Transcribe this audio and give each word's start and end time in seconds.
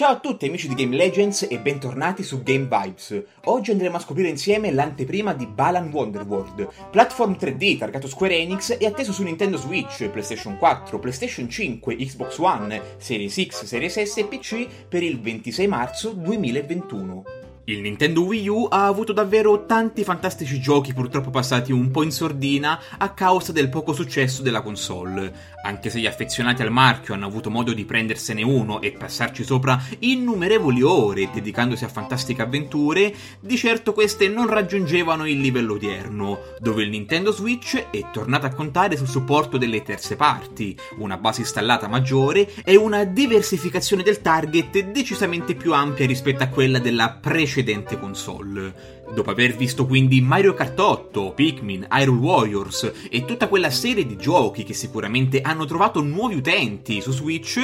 Ciao 0.00 0.12
a 0.12 0.18
tutti 0.18 0.46
amici 0.46 0.66
di 0.66 0.74
Game 0.74 0.96
Legends 0.96 1.46
e 1.46 1.58
bentornati 1.58 2.22
su 2.22 2.42
Game 2.42 2.66
Vibes. 2.70 3.22
Oggi 3.44 3.70
andremo 3.70 3.96
a 3.96 4.00
scoprire 4.00 4.30
insieme 4.30 4.72
l'anteprima 4.72 5.34
di 5.34 5.44
Balan 5.46 5.90
Wonderworld, 5.92 6.88
platform 6.90 7.32
3D 7.38 7.76
targato 7.76 8.08
Square 8.08 8.34
Enix 8.34 8.78
e 8.80 8.86
atteso 8.86 9.12
su 9.12 9.22
Nintendo 9.22 9.58
Switch, 9.58 10.08
PlayStation 10.08 10.56
4, 10.56 10.98
PlayStation 10.98 11.50
5, 11.50 11.96
Xbox 11.96 12.38
One, 12.38 12.80
Series 12.96 13.34
X, 13.46 13.64
Series 13.64 14.00
S 14.00 14.16
e 14.16 14.24
PC 14.24 14.66
per 14.88 15.02
il 15.02 15.20
26 15.20 15.66
marzo 15.66 16.12
2021. 16.12 17.39
Il 17.70 17.82
Nintendo 17.82 18.24
Wii 18.24 18.48
U 18.48 18.66
ha 18.68 18.86
avuto 18.86 19.12
davvero 19.12 19.64
tanti 19.64 20.02
fantastici 20.02 20.58
giochi 20.58 20.92
purtroppo 20.92 21.30
passati 21.30 21.70
un 21.70 21.92
po' 21.92 22.02
in 22.02 22.10
sordina 22.10 22.80
a 22.98 23.10
causa 23.10 23.52
del 23.52 23.68
poco 23.68 23.92
successo 23.92 24.42
della 24.42 24.60
console. 24.60 25.32
Anche 25.62 25.88
se 25.88 26.00
gli 26.00 26.06
affezionati 26.06 26.62
al 26.62 26.72
marchio 26.72 27.14
hanno 27.14 27.26
avuto 27.26 27.48
modo 27.48 27.72
di 27.72 27.84
prendersene 27.84 28.42
uno 28.42 28.80
e 28.80 28.90
passarci 28.90 29.44
sopra 29.44 29.80
innumerevoli 30.00 30.82
ore 30.82 31.30
dedicandosi 31.32 31.84
a 31.84 31.88
fantastiche 31.88 32.42
avventure, 32.42 33.14
di 33.38 33.56
certo 33.56 33.92
queste 33.92 34.26
non 34.26 34.48
raggiungevano 34.48 35.24
il 35.28 35.38
livello 35.38 35.74
odierno, 35.74 36.40
dove 36.58 36.82
il 36.82 36.90
Nintendo 36.90 37.30
Switch 37.30 37.76
è 37.90 38.10
tornato 38.10 38.46
a 38.46 38.52
contare 38.52 38.96
sul 38.96 39.06
supporto 39.06 39.58
delle 39.58 39.82
terze 39.82 40.16
parti, 40.16 40.76
una 40.98 41.18
base 41.18 41.42
installata 41.42 41.86
maggiore 41.86 42.50
e 42.64 42.74
una 42.74 43.04
diversificazione 43.04 44.02
del 44.02 44.20
target 44.20 44.86
decisamente 44.90 45.54
più 45.54 45.72
ampia 45.72 46.04
rispetto 46.04 46.42
a 46.42 46.48
quella 46.48 46.80
della 46.80 47.10
precedente 47.10 47.58
precedente 47.60 47.98
console. 47.98 48.98
Dopo 49.14 49.30
aver 49.30 49.54
visto 49.54 49.86
quindi 49.86 50.20
Mario 50.20 50.54
Kart 50.54 50.78
8, 50.78 51.32
Pikmin, 51.34 51.86
Hyrule 51.90 52.20
Warriors 52.20 52.92
e 53.10 53.24
tutta 53.24 53.48
quella 53.48 53.70
serie 53.70 54.06
di 54.06 54.16
giochi 54.16 54.64
che 54.64 54.74
sicuramente 54.74 55.40
hanno 55.40 55.64
trovato 55.64 56.00
nuovi 56.00 56.36
utenti 56.36 57.00
su 57.00 57.12
Switch, 57.12 57.60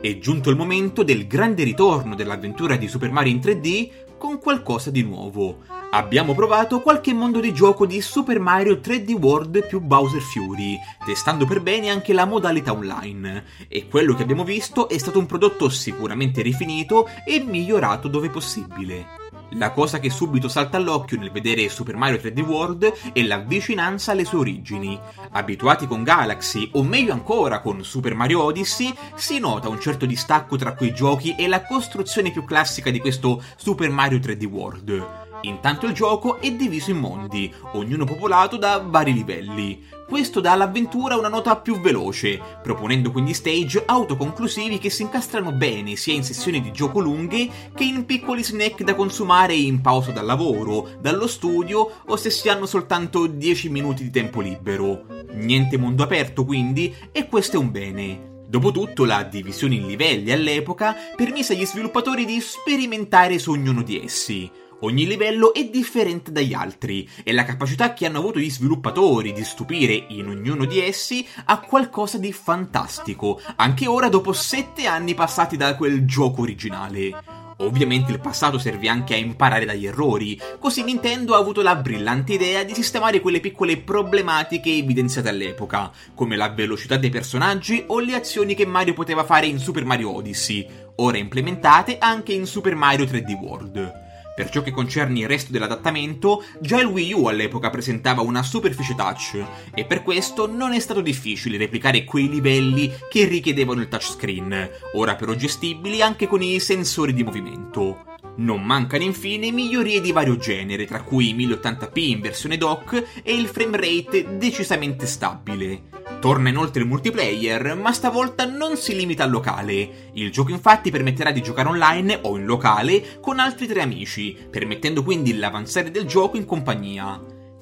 è 0.00 0.18
giunto 0.18 0.50
il 0.50 0.56
momento 0.56 1.02
del 1.02 1.26
grande 1.26 1.64
ritorno 1.64 2.14
dell'avventura 2.14 2.76
di 2.76 2.86
Super 2.88 3.10
Mario 3.10 3.32
in 3.32 3.38
3D 3.38 3.90
con 4.18 4.38
qualcosa 4.38 4.90
di 4.90 5.02
nuovo. 5.02 5.60
Abbiamo 5.92 6.34
provato 6.34 6.80
qualche 6.82 7.14
mondo 7.14 7.40
di 7.40 7.52
gioco 7.52 7.86
di 7.86 8.00
Super 8.00 8.38
Mario 8.38 8.74
3D 8.74 9.12
World 9.12 9.66
più 9.66 9.80
Bowser 9.80 10.20
Fury, 10.20 10.78
testando 11.04 11.46
per 11.46 11.62
bene 11.62 11.88
anche 11.88 12.12
la 12.12 12.26
modalità 12.26 12.72
online, 12.72 13.44
e 13.66 13.88
quello 13.88 14.14
che 14.14 14.22
abbiamo 14.22 14.44
visto 14.44 14.88
è 14.88 14.98
stato 14.98 15.18
un 15.18 15.26
prodotto 15.26 15.70
sicuramente 15.70 16.42
rifinito 16.42 17.08
e 17.24 17.40
migliorato 17.40 18.06
dove 18.06 18.28
possibile. 18.28 19.29
La 19.54 19.70
cosa 19.70 19.98
che 19.98 20.10
subito 20.10 20.48
salta 20.48 20.76
all'occhio 20.76 21.18
nel 21.18 21.32
vedere 21.32 21.68
Super 21.68 21.96
Mario 21.96 22.18
3D 22.18 22.40
World 22.40 22.92
è 23.12 23.22
la 23.22 23.38
vicinanza 23.38 24.12
alle 24.12 24.24
sue 24.24 24.38
origini. 24.38 24.98
Abituati 25.32 25.86
con 25.86 26.04
Galaxy, 26.04 26.70
o 26.74 26.84
meglio 26.84 27.12
ancora 27.12 27.60
con 27.60 27.82
Super 27.84 28.14
Mario 28.14 28.42
Odyssey, 28.44 28.94
si 29.16 29.38
nota 29.38 29.68
un 29.68 29.80
certo 29.80 30.06
distacco 30.06 30.56
tra 30.56 30.74
quei 30.74 30.94
giochi 30.94 31.34
e 31.34 31.48
la 31.48 31.62
costruzione 31.62 32.30
più 32.30 32.44
classica 32.44 32.90
di 32.90 33.00
questo 33.00 33.42
Super 33.56 33.90
Mario 33.90 34.18
3D 34.18 34.44
World. 34.44 35.29
Intanto 35.42 35.86
il 35.86 35.94
gioco 35.94 36.38
è 36.38 36.50
diviso 36.52 36.90
in 36.90 36.98
mondi, 36.98 37.52
ognuno 37.72 38.04
popolato 38.04 38.56
da 38.56 38.78
vari 38.78 39.12
livelli. 39.12 39.82
Questo 40.06 40.40
dà 40.40 40.52
all'avventura 40.52 41.16
una 41.16 41.28
nota 41.28 41.56
più 41.56 41.80
veloce, 41.80 42.40
proponendo 42.62 43.10
quindi 43.12 43.32
stage 43.32 43.84
autoconclusivi 43.86 44.78
che 44.78 44.90
si 44.90 45.02
incastrano 45.02 45.52
bene 45.52 45.96
sia 45.96 46.14
in 46.14 46.24
sessioni 46.24 46.60
di 46.60 46.72
gioco 46.72 46.98
lunghe 46.98 47.48
che 47.74 47.84
in 47.84 48.04
piccoli 48.04 48.42
snack 48.42 48.82
da 48.82 48.94
consumare 48.94 49.54
in 49.54 49.80
pausa 49.80 50.10
dal 50.10 50.26
lavoro, 50.26 50.88
dallo 51.00 51.26
studio 51.26 52.02
o 52.04 52.16
se 52.16 52.28
si 52.30 52.48
hanno 52.48 52.66
soltanto 52.66 53.26
10 53.26 53.68
minuti 53.70 54.02
di 54.02 54.10
tempo 54.10 54.40
libero. 54.40 55.04
Niente 55.32 55.78
mondo 55.78 56.02
aperto 56.02 56.44
quindi, 56.44 56.94
e 57.12 57.28
questo 57.28 57.56
è 57.56 57.60
un 57.60 57.70
bene. 57.70 58.29
Dopotutto 58.50 59.04
la 59.04 59.22
divisione 59.22 59.76
in 59.76 59.86
livelli 59.86 60.32
all'epoca 60.32 60.96
permise 61.14 61.52
agli 61.52 61.64
sviluppatori 61.64 62.24
di 62.24 62.40
sperimentare 62.40 63.38
su 63.38 63.52
ognuno 63.52 63.84
di 63.84 64.02
essi. 64.02 64.50
Ogni 64.80 65.06
livello 65.06 65.54
è 65.54 65.68
differente 65.68 66.32
dagli 66.32 66.52
altri 66.52 67.08
e 67.22 67.32
la 67.32 67.44
capacità 67.44 67.94
che 67.94 68.06
hanno 68.06 68.18
avuto 68.18 68.40
gli 68.40 68.50
sviluppatori 68.50 69.32
di 69.32 69.44
stupire 69.44 70.06
in 70.08 70.26
ognuno 70.26 70.64
di 70.64 70.80
essi 70.80 71.24
ha 71.44 71.60
qualcosa 71.60 72.18
di 72.18 72.32
fantastico, 72.32 73.40
anche 73.54 73.86
ora 73.86 74.08
dopo 74.08 74.32
7 74.32 74.84
anni 74.84 75.14
passati 75.14 75.56
da 75.56 75.76
quel 75.76 76.04
gioco 76.04 76.42
originale. 76.42 77.29
Ovviamente 77.60 78.10
il 78.10 78.20
passato 78.20 78.58
serve 78.58 78.88
anche 78.88 79.14
a 79.14 79.18
imparare 79.18 79.66
dagli 79.66 79.86
errori, 79.86 80.40
così 80.58 80.82
Nintendo 80.82 81.34
ha 81.34 81.38
avuto 81.38 81.60
la 81.60 81.76
brillante 81.76 82.32
idea 82.32 82.64
di 82.64 82.74
sistemare 82.74 83.20
quelle 83.20 83.40
piccole 83.40 83.76
problematiche 83.76 84.70
evidenziate 84.70 85.28
all'epoca, 85.28 85.90
come 86.14 86.36
la 86.36 86.48
velocità 86.48 86.96
dei 86.96 87.10
personaggi 87.10 87.84
o 87.88 88.00
le 88.00 88.14
azioni 88.14 88.54
che 88.54 88.64
Mario 88.64 88.94
poteva 88.94 89.24
fare 89.24 89.46
in 89.46 89.58
Super 89.58 89.84
Mario 89.84 90.14
Odyssey, 90.14 90.66
ora 90.96 91.18
implementate 91.18 91.98
anche 91.98 92.32
in 92.32 92.46
Super 92.46 92.74
Mario 92.74 93.04
3D 93.04 93.32
World. 93.34 93.99
Per 94.34 94.48
ciò 94.48 94.62
che 94.62 94.70
concerne 94.70 95.20
il 95.20 95.28
resto 95.28 95.52
dell'adattamento, 95.52 96.44
già 96.60 96.80
il 96.80 96.86
Wii 96.86 97.12
U 97.12 97.26
all'epoca 97.26 97.68
presentava 97.70 98.22
una 98.22 98.42
superficie 98.42 98.94
touch 98.94 99.44
e 99.74 99.84
per 99.84 100.02
questo 100.02 100.46
non 100.46 100.72
è 100.72 100.78
stato 100.78 101.00
difficile 101.00 101.58
replicare 101.58 102.04
quei 102.04 102.28
livelli 102.28 102.90
che 103.10 103.26
richiedevano 103.26 103.80
il 103.80 103.88
touchscreen, 103.88 104.70
ora 104.94 105.16
però 105.16 105.34
gestibili 105.34 106.00
anche 106.00 106.26
con 106.26 106.42
i 106.42 106.58
sensori 106.60 107.12
di 107.12 107.24
movimento. 107.24 108.04
Non 108.36 108.62
mancano 108.62 109.02
infine 109.02 109.50
migliorie 109.50 110.00
di 110.00 110.12
vario 110.12 110.36
genere, 110.36 110.86
tra 110.86 111.02
cui 111.02 111.34
1080p 111.34 111.98
in 111.98 112.20
versione 112.20 112.56
dock 112.56 113.20
e 113.22 113.34
il 113.34 113.46
framerate 113.46 114.38
decisamente 114.38 115.06
stabile. 115.06 115.99
Torna 116.20 116.50
inoltre 116.50 116.82
il 116.82 116.86
multiplayer, 116.86 117.74
ma 117.76 117.94
stavolta 117.94 118.44
non 118.44 118.76
si 118.76 118.94
limita 118.94 119.24
al 119.24 119.30
locale. 119.30 120.10
Il 120.12 120.30
gioco 120.30 120.50
infatti 120.50 120.90
permetterà 120.90 121.30
di 121.30 121.40
giocare 121.40 121.70
online 121.70 122.18
o 122.22 122.36
in 122.36 122.44
locale 122.44 123.18
con 123.20 123.38
altri 123.38 123.66
tre 123.66 123.80
amici, 123.80 124.36
permettendo 124.50 125.02
quindi 125.02 125.38
l'avanzare 125.38 125.90
del 125.90 126.04
gioco 126.04 126.36
in 126.36 126.44
compagnia. 126.44 127.18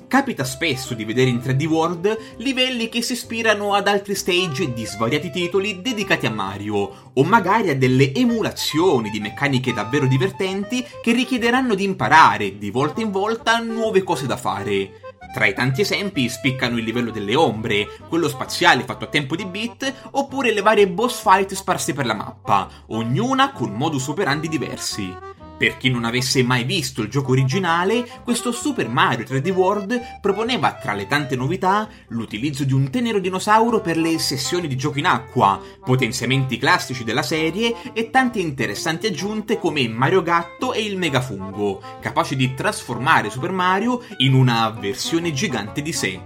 Capita 0.08 0.42
spesso 0.42 0.94
di 0.94 1.04
vedere 1.04 1.30
in 1.30 1.36
3D 1.36 1.66
World 1.66 2.18
livelli 2.38 2.88
che 2.88 3.00
si 3.00 3.12
ispirano 3.12 3.74
ad 3.74 3.86
altri 3.86 4.16
stage 4.16 4.72
di 4.72 4.84
svariati 4.84 5.30
titoli 5.30 5.80
dedicati 5.80 6.26
a 6.26 6.30
Mario, 6.30 7.10
o 7.12 7.22
magari 7.22 7.70
a 7.70 7.76
delle 7.76 8.12
emulazioni 8.12 9.10
di 9.10 9.20
meccaniche 9.20 9.72
davvero 9.72 10.06
divertenti 10.06 10.84
che 11.00 11.12
richiederanno 11.12 11.76
di 11.76 11.84
imparare 11.84 12.58
di 12.58 12.70
volta 12.70 13.02
in 13.02 13.12
volta 13.12 13.58
nuove 13.58 14.02
cose 14.02 14.26
da 14.26 14.36
fare. 14.36 15.07
Tra 15.32 15.46
i 15.46 15.54
tanti 15.54 15.82
esempi 15.82 16.28
spiccano 16.28 16.78
il 16.78 16.84
livello 16.84 17.10
delle 17.10 17.34
ombre, 17.34 17.86
quello 18.08 18.28
spaziale 18.28 18.84
fatto 18.84 19.04
a 19.04 19.08
tempo 19.08 19.36
di 19.36 19.44
beat, 19.44 20.10
oppure 20.12 20.52
le 20.52 20.62
varie 20.62 20.88
boss 20.88 21.20
fight 21.20 21.52
sparse 21.54 21.92
per 21.92 22.06
la 22.06 22.14
mappa, 22.14 22.68
ognuna 22.86 23.52
con 23.52 23.72
modus 23.72 24.08
operandi 24.08 24.48
diversi. 24.48 25.14
Per 25.58 25.76
chi 25.76 25.90
non 25.90 26.04
avesse 26.04 26.44
mai 26.44 26.62
visto 26.62 27.02
il 27.02 27.08
gioco 27.08 27.32
originale, 27.32 28.08
questo 28.22 28.52
Super 28.52 28.88
Mario 28.88 29.24
3D 29.24 29.50
World 29.50 30.00
proponeva 30.20 30.74
tra 30.74 30.92
le 30.92 31.08
tante 31.08 31.34
novità 31.34 31.88
l'utilizzo 32.08 32.62
di 32.62 32.72
un 32.72 32.88
tenero 32.90 33.18
dinosauro 33.18 33.80
per 33.80 33.96
le 33.96 34.20
sessioni 34.20 34.68
di 34.68 34.76
gioco 34.76 35.00
in 35.00 35.06
acqua, 35.06 35.60
potenziamenti 35.84 36.58
classici 36.58 37.02
della 37.02 37.22
serie 37.22 37.74
e 37.92 38.08
tante 38.10 38.38
interessanti 38.38 39.08
aggiunte 39.08 39.58
come 39.58 39.88
Mario 39.88 40.22
Gatto 40.22 40.72
e 40.72 40.84
il 40.84 40.96
Megafungo, 40.96 41.82
capaci 42.00 42.36
di 42.36 42.54
trasformare 42.54 43.28
Super 43.28 43.50
Mario 43.50 44.02
in 44.18 44.34
una 44.34 44.70
versione 44.70 45.32
gigante 45.32 45.82
di 45.82 45.92
sé. 45.92 46.20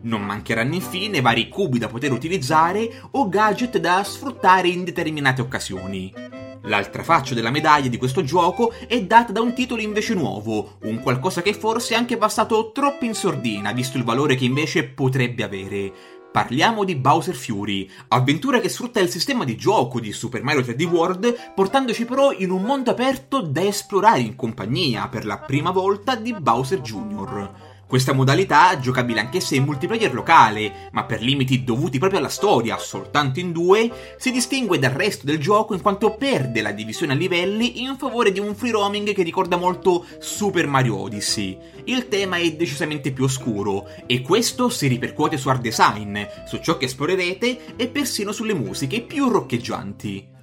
Non 0.00 0.22
mancheranno 0.22 0.74
infine 0.74 1.20
vari 1.20 1.48
cubi 1.48 1.78
da 1.78 1.88
poter 1.88 2.12
utilizzare 2.12 3.02
o 3.10 3.28
gadget 3.28 3.76
da 3.76 4.02
sfruttare 4.02 4.68
in 4.68 4.84
determinate 4.84 5.42
occasioni. 5.42 6.27
L'altra 6.68 7.02
faccia 7.02 7.34
della 7.34 7.50
medaglia 7.50 7.88
di 7.88 7.96
questo 7.96 8.22
gioco 8.22 8.74
è 8.86 9.02
data 9.02 9.32
da 9.32 9.40
un 9.40 9.54
titolo 9.54 9.80
invece 9.80 10.12
nuovo, 10.12 10.76
un 10.82 11.00
qualcosa 11.00 11.40
che 11.40 11.54
forse 11.54 11.94
è 11.94 11.96
anche 11.96 12.18
passato 12.18 12.72
troppo 12.72 13.06
in 13.06 13.14
sordina, 13.14 13.72
visto 13.72 13.96
il 13.96 14.04
valore 14.04 14.34
che 14.34 14.44
invece 14.44 14.84
potrebbe 14.84 15.42
avere. 15.42 15.92
Parliamo 16.30 16.84
di 16.84 16.94
Bowser 16.94 17.34
Fury, 17.34 17.88
avventura 18.08 18.60
che 18.60 18.68
sfrutta 18.68 19.00
il 19.00 19.08
sistema 19.08 19.44
di 19.44 19.56
gioco 19.56 19.98
di 19.98 20.12
Super 20.12 20.42
Mario 20.42 20.60
3D 20.60 20.84
World, 20.84 21.52
portandoci 21.54 22.04
però 22.04 22.32
in 22.32 22.50
un 22.50 22.60
mondo 22.60 22.90
aperto 22.90 23.40
da 23.40 23.62
esplorare 23.62 24.20
in 24.20 24.36
compagnia 24.36 25.08
per 25.08 25.24
la 25.24 25.38
prima 25.38 25.70
volta 25.70 26.16
di 26.16 26.34
Bowser 26.34 26.82
Jr. 26.82 27.67
Questa 27.88 28.12
modalità, 28.12 28.78
giocabile 28.78 29.20
anch'essa 29.20 29.54
in 29.54 29.64
multiplayer 29.64 30.12
locale, 30.12 30.90
ma 30.92 31.04
per 31.04 31.22
limiti 31.22 31.64
dovuti 31.64 31.98
proprio 31.98 32.18
alla 32.18 32.28
storia, 32.28 32.76
soltanto 32.76 33.40
in 33.40 33.50
due, 33.50 33.90
si 34.18 34.30
distingue 34.30 34.78
dal 34.78 34.90
resto 34.90 35.24
del 35.24 35.38
gioco 35.38 35.72
in 35.72 35.80
quanto 35.80 36.10
perde 36.10 36.60
la 36.60 36.72
divisione 36.72 37.14
a 37.14 37.16
livelli 37.16 37.80
in 37.80 37.96
favore 37.96 38.30
di 38.30 38.40
un 38.40 38.54
free 38.54 38.72
roaming 38.72 39.14
che 39.14 39.22
ricorda 39.22 39.56
molto 39.56 40.04
Super 40.18 40.66
Mario 40.66 40.98
Odyssey. 40.98 41.58
Il 41.84 42.08
tema 42.08 42.36
è 42.36 42.52
decisamente 42.52 43.10
più 43.10 43.24
oscuro, 43.24 43.86
e 44.04 44.20
questo 44.20 44.68
si 44.68 44.86
ripercuote 44.86 45.38
su 45.38 45.48
art 45.48 45.62
design, 45.62 46.20
su 46.46 46.58
ciò 46.58 46.76
che 46.76 46.84
esplorerete 46.84 47.74
e 47.74 47.88
persino 47.88 48.32
sulle 48.32 48.52
musiche 48.52 49.00
più 49.00 49.28
roccheggianti. 49.28 50.36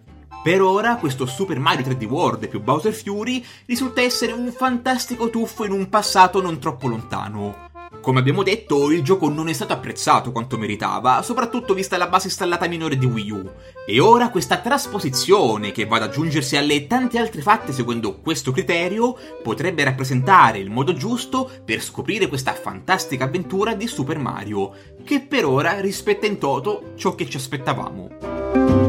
Per 0.45 0.61
ora 0.61 0.97
questo 0.97 1.25
Super 1.25 1.57
Mario 1.57 1.87
3D 1.87 2.05
World 2.05 2.47
più 2.47 2.61
Bowser 2.61 2.93
Fury 2.93 3.43
risulta 3.65 4.01
essere 4.01 4.31
un 4.31 4.51
fantastico 4.51 5.31
tuffo 5.31 5.65
in 5.65 5.71
un 5.71 5.89
passato 5.89 6.39
non 6.39 6.59
troppo 6.59 6.87
lontano. 6.87 7.71
Come 7.99 8.19
abbiamo 8.19 8.43
detto, 8.43 8.91
il 8.91 9.01
gioco 9.01 9.27
non 9.27 9.47
è 9.47 9.53
stato 9.53 9.73
apprezzato 9.73 10.31
quanto 10.31 10.59
meritava, 10.59 11.23
soprattutto 11.23 11.73
vista 11.73 11.97
la 11.97 12.05
base 12.05 12.27
installata 12.27 12.67
minore 12.67 12.95
di 12.99 13.07
Wii 13.07 13.31
U. 13.31 13.51
E 13.87 13.99
ora 13.99 14.29
questa 14.29 14.59
trasposizione, 14.59 15.71
che 15.71 15.87
va 15.87 15.95
ad 15.95 16.03
aggiungersi 16.03 16.55
alle 16.57 16.85
tante 16.85 17.17
altre 17.17 17.41
fatte 17.41 17.73
seguendo 17.73 18.19
questo 18.19 18.51
criterio, 18.51 19.17
potrebbe 19.41 19.83
rappresentare 19.83 20.59
il 20.59 20.69
modo 20.69 20.93
giusto 20.93 21.49
per 21.65 21.81
scoprire 21.81 22.27
questa 22.27 22.53
fantastica 22.53 23.23
avventura 23.23 23.73
di 23.73 23.87
Super 23.87 24.19
Mario, 24.19 24.71
che 25.03 25.21
per 25.21 25.43
ora 25.43 25.79
rispetta 25.79 26.27
in 26.27 26.37
toto 26.37 26.91
ciò 26.97 27.15
che 27.15 27.27
ci 27.27 27.37
aspettavamo. 27.37 28.84